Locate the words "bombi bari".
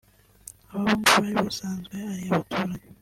0.85-1.33